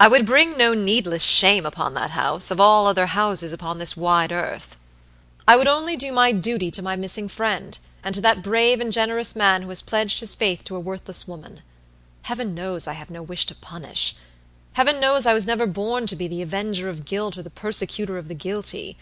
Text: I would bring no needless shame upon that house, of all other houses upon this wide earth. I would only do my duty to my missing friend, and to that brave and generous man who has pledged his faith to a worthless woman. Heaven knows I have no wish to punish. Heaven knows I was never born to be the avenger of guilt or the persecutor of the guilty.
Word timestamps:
I 0.00 0.08
would 0.08 0.26
bring 0.26 0.58
no 0.58 0.74
needless 0.74 1.22
shame 1.22 1.64
upon 1.64 1.94
that 1.94 2.10
house, 2.10 2.50
of 2.50 2.58
all 2.58 2.88
other 2.88 3.06
houses 3.06 3.52
upon 3.52 3.78
this 3.78 3.96
wide 3.96 4.32
earth. 4.32 4.76
I 5.46 5.56
would 5.56 5.68
only 5.68 5.94
do 5.96 6.10
my 6.10 6.32
duty 6.32 6.72
to 6.72 6.82
my 6.82 6.96
missing 6.96 7.28
friend, 7.28 7.78
and 8.02 8.12
to 8.16 8.20
that 8.20 8.42
brave 8.42 8.80
and 8.80 8.92
generous 8.92 9.36
man 9.36 9.62
who 9.62 9.68
has 9.68 9.80
pledged 9.80 10.18
his 10.18 10.34
faith 10.34 10.64
to 10.64 10.74
a 10.74 10.80
worthless 10.80 11.28
woman. 11.28 11.62
Heaven 12.22 12.52
knows 12.52 12.88
I 12.88 12.94
have 12.94 13.10
no 13.10 13.22
wish 13.22 13.46
to 13.46 13.54
punish. 13.54 14.16
Heaven 14.72 14.98
knows 14.98 15.24
I 15.24 15.34
was 15.34 15.46
never 15.46 15.68
born 15.68 16.08
to 16.08 16.16
be 16.16 16.26
the 16.26 16.42
avenger 16.42 16.88
of 16.88 17.04
guilt 17.04 17.38
or 17.38 17.42
the 17.44 17.48
persecutor 17.48 18.18
of 18.18 18.26
the 18.26 18.34
guilty. 18.34 18.96